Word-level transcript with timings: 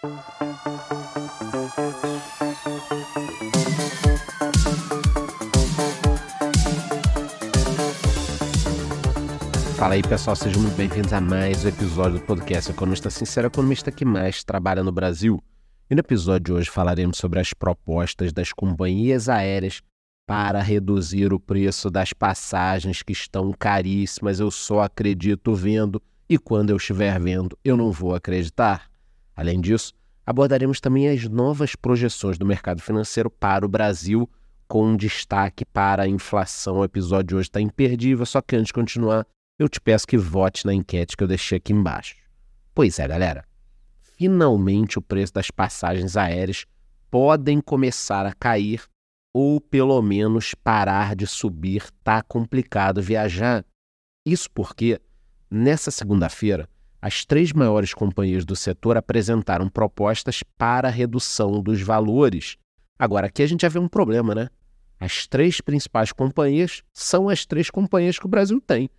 Fala 0.00 0.16
aí 9.92 10.02
pessoal, 10.02 10.34
sejam 10.34 10.62
muito 10.62 10.74
bem-vindos 10.74 11.12
a 11.12 11.20
mais 11.20 11.66
um 11.66 11.68
episódio 11.68 12.18
do 12.18 12.24
podcast 12.24 12.70
Economista 12.70 13.10
Sincero, 13.10 13.48
economista 13.48 13.92
que 13.92 14.06
mais 14.06 14.42
trabalha 14.42 14.82
no 14.82 14.90
Brasil. 14.90 15.38
E 15.90 15.94
no 15.94 16.00
episódio 16.00 16.46
de 16.46 16.52
hoje 16.54 16.70
falaremos 16.70 17.18
sobre 17.18 17.38
as 17.38 17.52
propostas 17.52 18.32
das 18.32 18.54
companhias 18.54 19.28
aéreas 19.28 19.82
para 20.26 20.62
reduzir 20.62 21.30
o 21.30 21.38
preço 21.38 21.90
das 21.90 22.14
passagens 22.14 23.02
que 23.02 23.12
estão 23.12 23.52
caríssimas. 23.52 24.40
Eu 24.40 24.50
só 24.50 24.80
acredito 24.80 25.54
vendo 25.54 26.00
e 26.26 26.38
quando 26.38 26.70
eu 26.70 26.78
estiver 26.78 27.20
vendo, 27.20 27.54
eu 27.62 27.76
não 27.76 27.92
vou 27.92 28.14
acreditar. 28.14 28.88
Além 29.40 29.58
disso, 29.58 29.94
abordaremos 30.26 30.82
também 30.82 31.08
as 31.08 31.26
novas 31.26 31.74
projeções 31.74 32.36
do 32.36 32.44
mercado 32.44 32.82
financeiro 32.82 33.30
para 33.30 33.64
o 33.64 33.68
Brasil, 33.70 34.28
com 34.68 34.94
destaque 34.94 35.64
para 35.64 36.02
a 36.02 36.06
inflação. 36.06 36.76
O 36.76 36.84
episódio 36.84 37.28
de 37.28 37.34
hoje 37.36 37.48
está 37.48 37.58
imperdível, 37.58 38.26
só 38.26 38.42
que 38.42 38.54
antes 38.54 38.66
de 38.66 38.74
continuar, 38.74 39.26
eu 39.58 39.66
te 39.66 39.80
peço 39.80 40.06
que 40.06 40.18
vote 40.18 40.66
na 40.66 40.74
enquete 40.74 41.16
que 41.16 41.24
eu 41.24 41.26
deixei 41.26 41.56
aqui 41.56 41.72
embaixo. 41.72 42.16
Pois 42.74 42.98
é, 42.98 43.08
galera. 43.08 43.42
Finalmente 44.18 44.98
o 44.98 45.02
preço 45.02 45.32
das 45.32 45.50
passagens 45.50 46.18
aéreas 46.18 46.66
podem 47.10 47.62
começar 47.62 48.26
a 48.26 48.34
cair 48.34 48.82
ou 49.32 49.58
pelo 49.58 50.02
menos 50.02 50.54
parar 50.54 51.16
de 51.16 51.26
subir. 51.26 51.90
Tá 52.04 52.22
complicado 52.22 53.00
viajar. 53.00 53.64
Isso 54.26 54.50
porque, 54.50 55.00
nessa 55.50 55.90
segunda-feira, 55.90 56.68
as 57.02 57.24
três 57.24 57.52
maiores 57.52 57.94
companhias 57.94 58.44
do 58.44 58.54
setor 58.54 58.96
apresentaram 58.96 59.68
propostas 59.68 60.42
para 60.58 60.88
a 60.88 60.90
redução 60.90 61.62
dos 61.62 61.80
valores. 61.80 62.56
Agora, 62.98 63.28
aqui 63.28 63.42
a 63.42 63.46
gente 63.46 63.62
já 63.62 63.68
vê 63.68 63.78
um 63.78 63.88
problema, 63.88 64.34
né? 64.34 64.48
As 64.98 65.26
três 65.26 65.62
principais 65.62 66.12
companhias 66.12 66.82
são 66.92 67.28
as 67.28 67.46
três 67.46 67.70
companhias 67.70 68.18
que 68.18 68.26
o 68.26 68.28
Brasil 68.28 68.60
tem. 68.60 68.90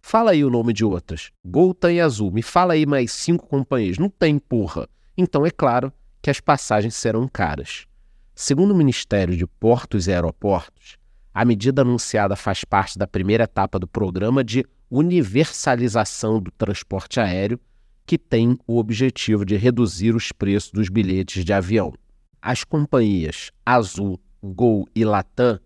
Fala 0.00 0.30
aí 0.30 0.42
o 0.42 0.48
nome 0.48 0.72
de 0.72 0.84
outras. 0.84 1.30
Goltan 1.44 1.92
e 1.92 2.00
Azul. 2.00 2.32
Me 2.32 2.42
fala 2.42 2.72
aí 2.72 2.86
mais 2.86 3.12
cinco 3.12 3.46
companhias. 3.46 3.98
Não 3.98 4.08
tem 4.08 4.38
porra. 4.38 4.88
Então 5.16 5.44
é 5.44 5.50
claro 5.50 5.92
que 6.22 6.30
as 6.30 6.40
passagens 6.40 6.94
serão 6.94 7.28
caras. 7.28 7.86
Segundo 8.34 8.70
o 8.70 8.76
Ministério 8.76 9.36
de 9.36 9.46
Portos 9.46 10.08
e 10.08 10.12
Aeroportos, 10.12 10.96
a 11.34 11.44
medida 11.44 11.82
anunciada 11.82 12.34
faz 12.34 12.64
parte 12.64 12.98
da 12.98 13.06
primeira 13.06 13.44
etapa 13.44 13.78
do 13.78 13.86
programa 13.86 14.42
de 14.42 14.64
universalização 14.90 16.40
do 16.40 16.50
transporte 16.50 17.20
aéreo, 17.20 17.60
que 18.04 18.18
tem 18.18 18.58
o 18.66 18.78
objetivo 18.78 19.44
de 19.44 19.56
reduzir 19.56 20.14
os 20.14 20.32
preços 20.32 20.70
dos 20.72 20.88
bilhetes 20.88 21.44
de 21.44 21.52
avião. 21.52 21.92
As 22.42 22.64
companhias 22.64 23.50
Azul, 23.64 24.18
Gol 24.42 24.88
e 24.94 25.04
Latam 25.04 25.60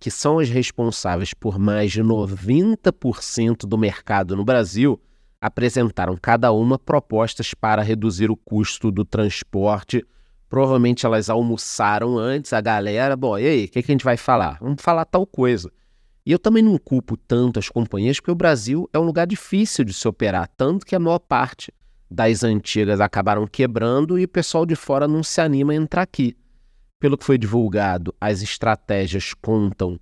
que 0.00 0.10
são 0.10 0.38
as 0.38 0.48
responsáveis 0.48 1.34
por 1.34 1.58
mais 1.58 1.92
de 1.92 2.02
90% 2.02 3.66
do 3.66 3.76
mercado 3.76 4.34
no 4.34 4.42
Brasil, 4.42 4.98
apresentaram 5.38 6.16
cada 6.16 6.50
uma 6.52 6.78
propostas 6.78 7.52
para 7.52 7.82
reduzir 7.82 8.30
o 8.30 8.36
custo 8.36 8.90
do 8.90 9.04
transporte. 9.04 10.02
Provavelmente 10.48 11.04
elas 11.04 11.28
almoçaram 11.28 12.16
antes, 12.18 12.54
a 12.54 12.62
galera, 12.62 13.14
bom, 13.14 13.38
e 13.38 13.46
aí, 13.46 13.64
o 13.66 13.68
que, 13.68 13.82
que 13.82 13.92
a 13.92 13.94
gente 13.94 14.04
vai 14.04 14.16
falar? 14.16 14.58
Vamos 14.60 14.82
falar 14.82 15.04
tal 15.04 15.26
coisa. 15.26 15.70
E 16.24 16.32
eu 16.32 16.38
também 16.38 16.62
não 16.62 16.76
culpo 16.78 17.16
tanto 17.16 17.58
as 17.58 17.68
companhias, 17.68 18.18
porque 18.18 18.30
o 18.30 18.34
Brasil 18.34 18.88
é 18.92 18.98
um 18.98 19.04
lugar 19.04 19.26
difícil 19.26 19.84
de 19.84 19.94
se 19.94 20.06
operar, 20.06 20.48
tanto 20.56 20.84
que 20.84 20.94
a 20.94 21.00
maior 21.00 21.18
parte 21.18 21.72
das 22.10 22.42
antigas 22.42 23.00
acabaram 23.00 23.46
quebrando 23.46 24.18
e 24.18 24.24
o 24.24 24.28
pessoal 24.28 24.66
de 24.66 24.76
fora 24.76 25.06
não 25.06 25.22
se 25.22 25.40
anima 25.40 25.72
a 25.72 25.76
entrar 25.76 26.02
aqui. 26.02 26.36
Pelo 26.98 27.16
que 27.16 27.24
foi 27.24 27.38
divulgado, 27.38 28.14
as 28.20 28.42
estratégias 28.42 29.32
contam 29.32 29.98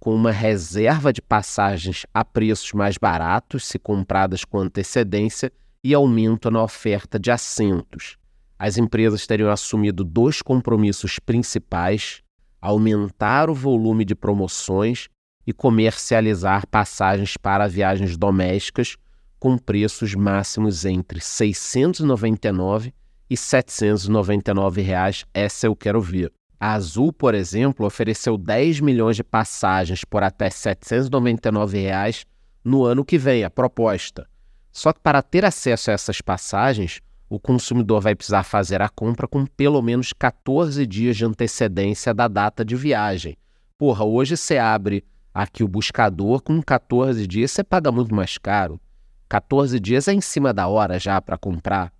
com 0.00 0.14
uma 0.14 0.30
reserva 0.30 1.12
de 1.12 1.20
passagens 1.20 2.06
a 2.14 2.24
preços 2.24 2.72
mais 2.72 2.96
baratos, 2.96 3.66
se 3.66 3.78
compradas 3.78 4.44
com 4.44 4.58
antecedência, 4.58 5.52
e 5.82 5.94
aumento 5.94 6.50
na 6.50 6.62
oferta 6.62 7.18
de 7.18 7.30
assentos. 7.30 8.16
As 8.58 8.76
empresas 8.78 9.26
teriam 9.26 9.50
assumido 9.50 10.02
dois 10.02 10.42
compromissos 10.42 11.18
principais: 11.18 12.22
aumentar 12.60 13.48
o 13.48 13.54
volume 13.54 14.04
de 14.04 14.14
promoções 14.14 15.08
e 15.48 15.52
comercializar 15.54 16.66
passagens 16.66 17.38
para 17.38 17.66
viagens 17.66 18.18
domésticas 18.18 18.98
com 19.40 19.56
preços 19.56 20.14
máximos 20.14 20.84
entre 20.84 21.20
R$ 21.20 21.24
699 21.24 22.92
e 23.30 23.34
799 23.34 24.82
reais. 24.82 25.24
Essa 25.32 25.66
eu 25.66 25.74
quero 25.74 26.02
ver. 26.02 26.30
A 26.60 26.74
Azul, 26.74 27.14
por 27.14 27.34
exemplo, 27.34 27.86
ofereceu 27.86 28.36
10 28.36 28.80
milhões 28.80 29.16
de 29.16 29.24
passagens 29.24 30.04
por 30.04 30.22
até 30.22 30.50
799 30.50 31.78
reais 31.78 32.26
no 32.62 32.84
ano 32.84 33.02
que 33.02 33.16
vem, 33.16 33.42
a 33.42 33.48
proposta. 33.48 34.28
Só 34.70 34.92
que 34.92 35.00
para 35.00 35.22
ter 35.22 35.46
acesso 35.46 35.90
a 35.90 35.94
essas 35.94 36.20
passagens, 36.20 37.00
o 37.26 37.40
consumidor 37.40 38.02
vai 38.02 38.14
precisar 38.14 38.42
fazer 38.42 38.82
a 38.82 38.88
compra 38.90 39.26
com 39.26 39.46
pelo 39.46 39.80
menos 39.80 40.12
14 40.12 40.86
dias 40.86 41.16
de 41.16 41.24
antecedência 41.24 42.12
da 42.12 42.28
data 42.28 42.62
de 42.62 42.76
viagem. 42.76 43.34
Porra, 43.78 44.04
hoje 44.04 44.36
você 44.36 44.58
abre 44.58 45.02
aqui 45.38 45.62
o 45.62 45.68
buscador, 45.68 46.42
com 46.42 46.60
14 46.60 47.24
dias 47.24 47.52
você 47.52 47.62
paga 47.62 47.92
muito 47.92 48.12
mais 48.12 48.36
caro. 48.36 48.80
14 49.28 49.78
dias 49.78 50.08
é 50.08 50.12
em 50.12 50.20
cima 50.20 50.52
da 50.52 50.66
hora 50.66 50.98
já 50.98 51.20
para 51.22 51.38
comprar. 51.38 51.92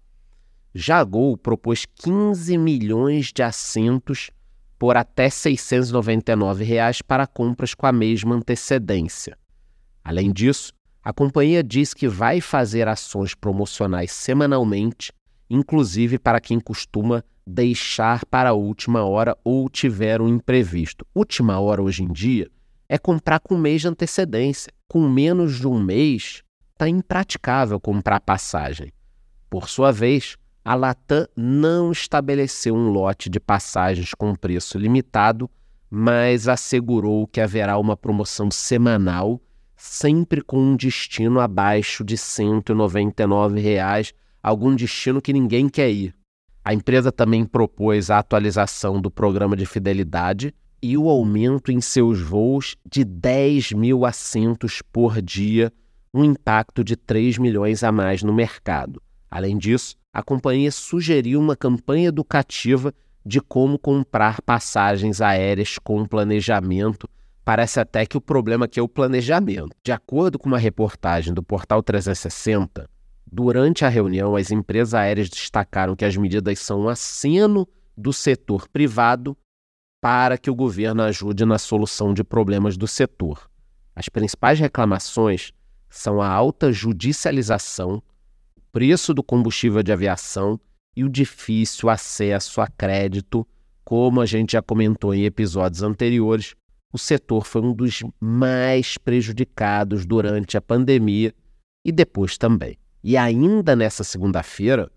Já 0.75 0.99
a 0.99 1.05
Gol 1.05 1.37
propôs 1.37 1.87
15 1.87 2.59
milhões 2.59 3.33
de 3.33 3.43
assentos 3.43 4.31
por 4.77 4.97
até 4.97 5.31
699 5.31 6.65
reais 6.65 7.01
para 7.01 7.27
compras 7.29 7.75
com 7.75 7.87
a 7.87 7.93
mesma 7.93 8.35
antecedência. 8.35 9.39
Além 10.03 10.33
disso, 10.33 10.73
a 11.03 11.13
companhia 11.13 11.63
diz 11.63 11.95
que 11.95 12.09
vai 12.09 12.41
fazer 12.41 12.89
ações 12.89 13.35
promocionais 13.35 14.11
semanalmente, 14.11 15.13
inclusive 15.49 16.19
para 16.19 16.41
quem 16.41 16.59
costuma 16.59 17.23
deixar 17.47 18.25
para 18.27 18.51
a 18.51 18.55
última 18.55 19.05
hora 19.05 19.37
ou 19.45 19.69
tiver 19.69 20.21
um 20.21 20.29
imprevisto. 20.29 21.07
Última 21.15 21.59
hora 21.61 21.83
hoje 21.83 22.03
em 22.03 22.13
dia 22.13 22.51
é 22.89 22.97
comprar 22.97 23.41
com 23.41 23.55
um 23.55 23.59
mês 23.59 23.83
de 23.83 23.89
antecedência. 23.89 24.73
Com 24.89 25.07
menos 25.09 25.59
de 25.59 25.67
um 25.69 25.79
mês, 25.79 26.43
está 26.73 26.89
impraticável 26.89 27.79
comprar 27.79 28.21
passagem. 28.21 28.91
Por 29.51 29.69
sua 29.69 29.93
vez, 29.93 30.37
a 30.65 30.75
Latam 30.75 31.27
não 31.37 31.93
estabeleceu 31.93 32.75
um 32.75 32.91
lote 32.91 33.29
de 33.29 33.39
passagens 33.39 34.15
com 34.15 34.35
preço 34.35 34.79
limitado, 34.79 35.51
mas 35.91 36.49
assegurou 36.49 37.27
que 37.27 37.41
haverá 37.41 37.79
uma 37.79 37.97
promoção 37.97 38.51
semanal, 38.51 39.41
sempre 39.77 40.43
com 40.43 40.59
um 40.59 40.77
destino 40.77 41.41
abaixo 41.41 42.05
de 42.05 42.17
199 42.17 43.61
reais, 43.61 44.13
algum 44.43 44.75
destino 44.75 45.21
que 45.21 45.33
ninguém 45.33 45.69
quer 45.69 45.91
ir. 45.91 46.15
A 46.65 46.75
empresa 46.75 47.11
também 47.11 47.45
propôs 47.45 48.11
a 48.11 48.19
atualização 48.19 49.01
do 49.01 49.11
programa 49.11 49.57
de 49.57 49.65
fidelidade 49.65 50.55
e 50.83 50.97
o 50.97 51.09
aumento 51.09 51.73
em 51.73 51.81
seus 51.81 52.21
voos 52.21 52.77
de 52.89 53.05
10 53.05 53.73
mil 53.73 54.05
assentos 54.05 54.81
por 54.93 55.21
dia, 55.21 55.73
um 56.13 56.25
impacto 56.25 56.83
de 56.85 56.97
3 56.97 57.39
milhões 57.39 57.83
a 57.83 57.93
mais 57.93 58.23
no 58.23 58.33
mercado. 58.33 59.03
Além 59.31 59.59
disso, 59.59 59.97
a 60.13 60.23
companhia 60.23 60.71
sugeriu 60.71 61.41
uma 61.41 61.57
campanha 61.57 62.09
educativa 62.09 62.95
de 63.25 63.41
como 63.41 63.79
comprar 63.79 64.41
passagens 64.41 65.21
aéreas 65.21 65.79
com 65.79 66.07
planejamento. 66.07 67.09
Parece 67.45 67.79
até 67.79 68.07
que 68.07 68.17
o 68.17 68.21
problema 68.21 68.65
aqui 68.65 68.81
é 68.81 68.83
o 68.83 68.89
planejamento. 68.89 69.77
De 69.85 69.93
acordo 69.93 70.39
com 70.39 70.49
uma 70.49 70.59
reportagem 70.59 71.35
do 71.35 71.43
Portal 71.43 71.83
360, 71.83 72.89
durante 73.31 73.85
a 73.85 73.89
reunião, 73.89 74.35
as 74.35 74.51
empresas 74.51 74.95
aéreas 74.95 75.29
destacaram 75.29 75.95
que 75.95 76.05
as 76.05 76.17
medidas 76.17 76.59
são 76.59 76.83
um 76.83 76.89
aceno 76.89 77.69
do 77.97 78.13
setor 78.13 78.69
privado 78.69 79.37
para 80.01 80.39
que 80.39 80.51
o 80.51 80.55
governo 80.55 81.03
ajude 81.03 81.45
na 81.45 81.59
solução 81.59 82.15
de 82.15 82.23
problemas 82.23 82.77
do 82.77 82.87
setor. 82.87 83.51
As 83.95 84.09
principais 84.09 84.61
reclamações 84.61 85.53
são 85.91 86.21
a 86.21 86.29
alta 86.29 86.71
judicialização 86.73 88.03
preço 88.71 89.13
do 89.13 89.23
combustível 89.23 89.83
de 89.83 89.93
aviação 89.93 90.61
e 90.97 91.05
o 91.05 91.09
difícil 91.09 91.89
acesso 91.89 92.61
a 92.61 92.67
crédito. 92.67 93.47
Como 93.85 94.21
a 94.21 94.27
gente 94.27 94.53
já 94.53 94.63
comentou 94.63 95.15
em 95.15 95.25
episódios 95.25 95.83
anteriores, 95.83 96.55
o 96.93 96.99
setor 96.99 97.45
foi 97.45 97.63
um 97.63 97.73
dos 97.73 98.03
mais 98.21 98.97
prejudicados 98.99 100.07
durante 100.07 100.57
a 100.57 100.61
pandemia 100.61 101.35
e 101.85 101.91
depois 101.91 102.39
também. 102.39 102.77
E 103.03 103.17
ainda 103.17 103.75
nessa 103.75 104.05
segunda-feira, 104.05 104.91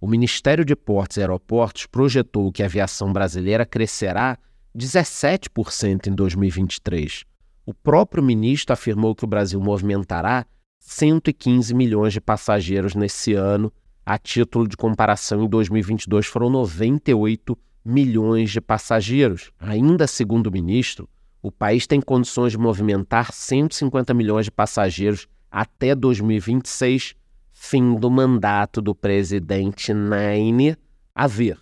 o 0.00 0.06
Ministério 0.06 0.64
de 0.64 0.74
Portos 0.76 1.16
e 1.16 1.20
Aeroportos 1.20 1.86
projetou 1.86 2.50
que 2.52 2.62
a 2.62 2.66
aviação 2.66 3.12
brasileira 3.12 3.66
crescerá 3.66 4.38
17% 4.78 6.06
em 6.06 6.14
2023. 6.14 7.24
O 7.66 7.74
próprio 7.74 8.22
ministro 8.22 8.72
afirmou 8.72 9.14
que 9.14 9.24
o 9.24 9.28
Brasil 9.28 9.60
movimentará 9.60 10.46
115 10.78 11.74
milhões 11.74 12.12
de 12.12 12.20
passageiros 12.20 12.94
nesse 12.94 13.34
ano, 13.34 13.72
A 14.06 14.16
título 14.16 14.66
de 14.66 14.74
comparação, 14.74 15.44
em 15.44 15.48
2022 15.48 16.24
foram 16.24 16.48
98 16.48 17.58
milhões 17.84 18.50
de 18.50 18.58
passageiros. 18.58 19.50
Ainda 19.60 20.06
segundo 20.06 20.46
o 20.46 20.50
ministro, 20.50 21.06
o 21.42 21.52
país 21.52 21.86
tem 21.86 22.00
condições 22.00 22.52
de 22.52 22.58
movimentar 22.58 23.32
150 23.32 24.14
milhões 24.14 24.46
de 24.46 24.50
passageiros 24.50 25.28
até 25.50 25.94
2026, 25.94 27.14
fim 27.52 27.96
do 27.96 28.10
mandato 28.10 28.80
do 28.80 28.94
presidente 28.94 29.92
Naine 29.92 30.74
a 31.14 31.26
ver. 31.26 31.58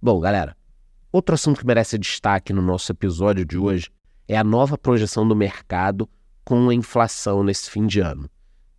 Bom, 0.00 0.20
galera, 0.20 0.56
outro 1.16 1.36
assunto 1.36 1.60
que 1.60 1.66
merece 1.66 1.96
destaque 1.96 2.52
no 2.52 2.60
nosso 2.60 2.90
episódio 2.90 3.44
de 3.44 3.56
hoje 3.56 3.88
é 4.26 4.36
a 4.36 4.42
nova 4.42 4.76
projeção 4.76 5.28
do 5.28 5.36
mercado 5.36 6.10
com 6.44 6.68
a 6.68 6.74
inflação 6.74 7.44
nesse 7.44 7.70
fim 7.70 7.86
de 7.86 8.00
ano. 8.00 8.28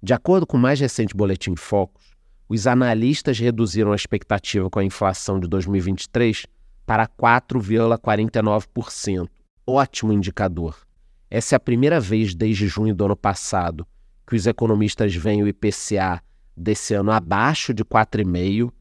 De 0.03 0.13
acordo 0.13 0.45
com 0.45 0.57
o 0.57 0.59
mais 0.59 0.77
recente 0.77 1.15
boletim 1.15 1.55
Focus, 1.55 2.13
os 2.49 2.67
analistas 2.67 3.39
reduziram 3.39 3.93
a 3.93 3.95
expectativa 3.95 4.69
com 4.69 4.79
a 4.79 4.83
inflação 4.83 5.39
de 5.39 5.47
2023 5.47 6.45
para 6.85 7.07
4,49%. 7.07 9.29
Ótimo 9.65 10.11
indicador. 10.11 10.75
Essa 11.31 11.55
é 11.55 11.57
a 11.57 11.59
primeira 11.59 12.01
vez 12.01 12.35
desde 12.35 12.67
junho 12.67 12.93
do 12.93 13.05
ano 13.05 13.15
passado 13.15 13.87
que 14.27 14.35
os 14.35 14.45
economistas 14.45 15.15
veem 15.15 15.41
o 15.41 15.47
IPCA 15.47 16.21
desse 16.55 16.93
ano 16.95 17.11
abaixo 17.11 17.73
de 17.73 17.85
4,5%. 17.85 18.73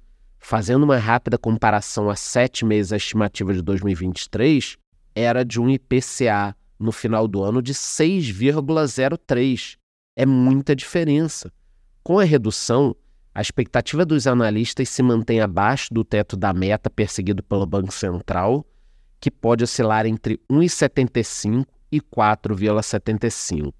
Fazendo 0.46 0.82
uma 0.82 0.98
rápida 0.98 1.38
comparação 1.38 2.10
a 2.10 2.16
sete 2.16 2.66
meses 2.66 2.92
a 2.92 2.98
estimativa 2.98 3.54
de 3.54 3.62
2023, 3.62 4.76
era 5.14 5.42
de 5.42 5.58
um 5.58 5.70
IPCA 5.70 6.54
no 6.78 6.92
final 6.92 7.26
do 7.26 7.42
ano 7.42 7.62
de 7.62 7.72
6,03. 7.72 9.78
É 10.14 10.26
muita 10.26 10.76
diferença. 10.76 11.50
Com 12.02 12.18
a 12.18 12.24
redução, 12.24 12.94
a 13.34 13.40
expectativa 13.40 14.04
dos 14.04 14.26
analistas 14.26 14.90
se 14.90 15.02
mantém 15.02 15.40
abaixo 15.40 15.94
do 15.94 16.04
teto 16.04 16.36
da 16.36 16.52
meta 16.52 16.90
perseguido 16.90 17.42
pelo 17.42 17.64
Banco 17.64 17.94
Central, 17.94 18.66
que 19.18 19.30
pode 19.30 19.64
oscilar 19.64 20.04
entre 20.04 20.38
1,75 20.52 21.64
e 21.90 22.02
4,75. 22.02 23.72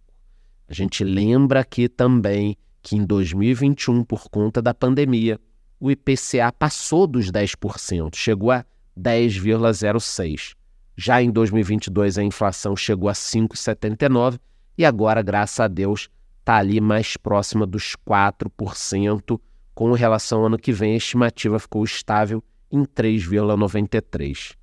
A 0.67 0.73
gente 0.73 1.05
lembra 1.05 1.61
aqui 1.61 1.91
também 1.91 2.57
que 2.83 2.97
em 2.97 3.05
2021, 3.05 4.03
por 4.03 4.31
conta 4.31 4.63
da 4.63 4.73
pandemia, 4.73 5.39
o 5.85 5.91
IPCA 5.91 6.51
passou 6.59 7.07
dos 7.07 7.31
10%, 7.31 8.15
chegou 8.15 8.51
a 8.51 8.65
10,06%. 8.99 10.55
Já 10.97 11.21
em 11.21 11.31
2022, 11.31 12.17
a 12.17 12.23
inflação 12.23 12.75
chegou 12.75 13.07
a 13.07 13.13
5,79% 13.13 14.41
e 14.79 14.85
agora, 14.87 15.21
graças 15.21 15.61
a 15.61 15.69
Deus, 15.69 16.09
está 16.41 16.57
ali 16.57 16.81
mais 16.81 17.19
próxima 17.19 17.67
dos 17.67 17.95
4%. 18.09 19.39
Com 19.75 19.93
relação 19.93 20.39
ao 20.41 20.47
ano 20.47 20.57
que 20.57 20.73
vem, 20.73 20.95
a 20.95 20.97
estimativa 20.97 21.59
ficou 21.59 21.85
estável 21.85 22.43
em 22.73 22.83
3,93%. 22.87 24.57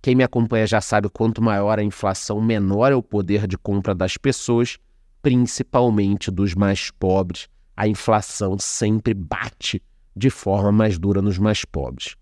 Quem 0.00 0.14
me 0.14 0.22
acompanha 0.22 0.64
já 0.64 0.80
sabe 0.80 1.08
quanto 1.08 1.42
maior 1.42 1.80
a 1.80 1.82
inflação, 1.82 2.40
menor 2.40 2.92
é 2.92 2.94
o 2.94 3.02
poder 3.02 3.48
de 3.48 3.58
compra 3.58 3.96
das 3.96 4.16
pessoas, 4.16 4.78
principalmente 5.20 6.30
dos 6.30 6.54
mais 6.54 6.92
pobres. 6.92 7.48
A 7.76 7.88
inflação 7.88 8.56
sempre 8.60 9.12
bate 9.12 9.82
de 10.18 10.28
forma 10.28 10.72
mais 10.72 10.98
dura 10.98 11.22
nos 11.22 11.38
mais 11.38 11.64
pobres. 11.64 12.16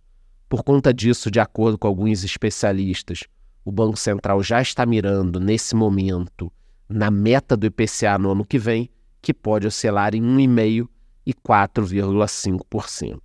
Por 0.48 0.62
conta 0.62 0.94
disso, 0.94 1.30
de 1.30 1.40
acordo 1.40 1.76
com 1.76 1.88
alguns 1.88 2.22
especialistas, 2.22 3.24
o 3.64 3.72
Banco 3.72 3.96
Central 3.96 4.42
já 4.42 4.62
está 4.62 4.86
mirando 4.86 5.40
nesse 5.40 5.74
momento 5.74 6.52
na 6.88 7.10
meta 7.10 7.56
do 7.56 7.66
IPCA 7.66 8.16
no 8.16 8.30
ano 8.30 8.44
que 8.44 8.58
vem, 8.58 8.88
que 9.20 9.34
pode 9.34 9.66
oscilar 9.66 10.14
em 10.14 10.22
1,5% 10.22 10.88
e 11.26 11.34
4,5%. 11.34 13.20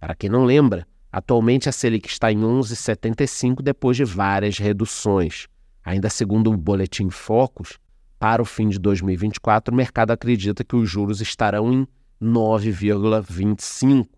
Para 0.00 0.14
quem 0.14 0.30
não 0.30 0.44
lembra, 0.44 0.86
atualmente 1.12 1.68
a 1.68 1.72
Selic 1.72 2.08
está 2.08 2.32
em 2.32 2.40
11,75% 2.40 3.60
depois 3.60 3.96
de 3.96 4.04
várias 4.04 4.56
reduções. 4.56 5.46
Ainda 5.84 6.08
segundo 6.08 6.50
o 6.50 6.56
Boletim 6.56 7.10
Focus, 7.10 7.78
para 8.18 8.40
o 8.40 8.44
fim 8.46 8.70
de 8.70 8.78
2024, 8.78 9.72
o 9.72 9.76
mercado 9.76 10.12
acredita 10.12 10.64
que 10.64 10.76
os 10.76 10.88
juros 10.88 11.20
estarão 11.20 11.70
em 11.70 11.86
9,25%. 12.24 14.08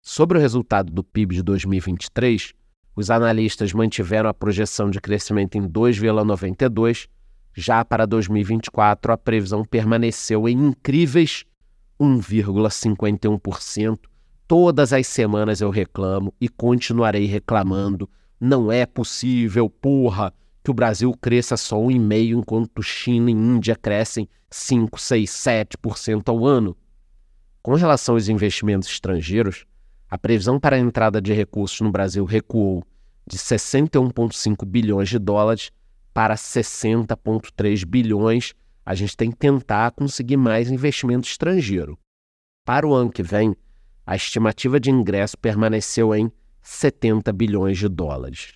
Sobre 0.00 0.38
o 0.38 0.40
resultado 0.40 0.92
do 0.92 1.04
PIB 1.04 1.34
de 1.34 1.42
2023, 1.42 2.54
os 2.96 3.10
analistas 3.10 3.72
mantiveram 3.72 4.30
a 4.30 4.34
projeção 4.34 4.90
de 4.90 5.00
crescimento 5.00 5.58
em 5.58 5.68
2,92%, 5.68 7.08
já 7.54 7.84
para 7.84 8.06
2024, 8.06 9.12
a 9.12 9.16
previsão 9.16 9.64
permaneceu 9.64 10.48
em 10.48 10.56
incríveis 10.68 11.44
1,51%. 12.00 13.98
Todas 14.46 14.92
as 14.92 15.06
semanas 15.08 15.60
eu 15.60 15.68
reclamo 15.68 16.32
e 16.40 16.48
continuarei 16.48 17.26
reclamando. 17.26 18.08
Não 18.40 18.70
é 18.70 18.86
possível, 18.86 19.68
porra, 19.68 20.32
que 20.62 20.70
o 20.70 20.74
Brasil 20.74 21.12
cresça 21.20 21.56
só 21.56 21.76
1,5% 21.78 22.38
enquanto 22.38 22.82
China 22.82 23.30
e 23.30 23.34
Índia 23.34 23.74
crescem 23.74 24.28
5, 24.50 25.00
6, 25.00 25.28
7% 25.28 26.28
ao 26.28 26.46
ano. 26.46 26.76
Com 27.68 27.74
relação 27.74 28.14
aos 28.14 28.30
investimentos 28.30 28.88
estrangeiros, 28.88 29.66
a 30.08 30.16
previsão 30.16 30.58
para 30.58 30.76
a 30.76 30.78
entrada 30.78 31.20
de 31.20 31.34
recursos 31.34 31.78
no 31.82 31.92
Brasil 31.92 32.24
recuou 32.24 32.82
de 33.26 33.36
61,5 33.36 34.64
bilhões 34.64 35.10
de 35.10 35.18
dólares 35.18 35.70
para 36.14 36.34
60,3 36.34 37.84
bilhões, 37.84 38.54
a 38.86 38.94
gente 38.94 39.14
tem 39.14 39.30
que 39.30 39.36
tentar 39.36 39.90
conseguir 39.90 40.38
mais 40.38 40.70
investimento 40.70 41.28
estrangeiro. 41.28 41.98
Para 42.64 42.88
o 42.88 42.94
ano 42.94 43.12
que 43.12 43.22
vem, 43.22 43.54
a 44.06 44.16
estimativa 44.16 44.80
de 44.80 44.90
ingresso 44.90 45.36
permaneceu 45.36 46.14
em 46.14 46.32
70 46.62 47.30
bilhões 47.34 47.76
de 47.76 47.86
dólares. 47.86 48.54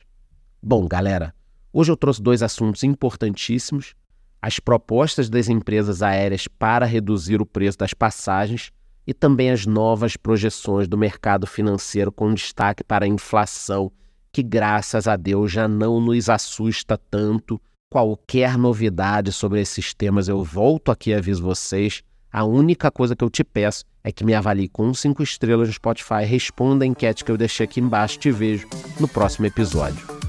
Bom, 0.63 0.89
galera, 0.89 1.35
hoje 1.71 1.93
eu 1.93 1.99
trouxe 1.99 2.23
dois 2.23 2.43
assuntos 2.43 2.83
importantíssimos: 2.83 3.95
as 4.41 4.59
propostas 4.59 5.29
das 5.29 5.51
empresas 5.51 6.01
aéreas 6.01 6.49
para 6.49 6.87
reduzir 6.87 7.43
o 7.43 7.47
preço 7.47 7.77
das 7.77 7.93
passagens 7.93 8.73
e 9.07 9.13
também 9.13 9.51
as 9.51 9.67
novas 9.67 10.17
projeções 10.17 10.87
do 10.87 10.97
mercado 10.97 11.47
financeiro 11.47 12.13
com 12.13 12.33
destaque 12.33 12.85
para 12.85 13.05
a 13.05 13.09
inflação 13.09 13.91
que 14.33 14.43
graças 14.43 15.07
a 15.07 15.15
Deus 15.15 15.53
já 15.53 15.69
não 15.69 16.01
nos 16.01 16.31
assusta 16.31 16.97
tanto. 16.97 17.61
Qualquer 17.91 18.57
novidade 18.57 19.31
sobre 19.31 19.61
esses 19.61 19.93
temas 19.93 20.27
eu 20.27 20.43
volto 20.43 20.91
aqui 20.91 21.11
e 21.11 21.15
aviso 21.15 21.43
vocês. 21.43 22.03
A 22.33 22.43
única 22.43 22.91
coisa 22.91 23.15
que 23.15 23.23
eu 23.23 23.29
te 23.29 23.45
peço 23.45 23.85
é 24.03 24.11
que 24.11 24.25
me 24.25 24.33
avalie 24.33 24.69
com 24.69 24.95
5 24.95 25.23
estrelas 25.23 25.69
no 25.69 25.75
Spotify, 25.75 26.25
responda 26.25 26.85
a 26.85 26.89
enquete 26.89 27.23
que 27.23 27.31
eu 27.31 27.37
deixei 27.37 27.65
aqui 27.65 27.79
embaixo. 27.79 28.19
Te 28.19 28.31
vejo 28.31 28.67
no 28.99 29.07
próximo 29.07 29.47
episódio. 29.47 30.22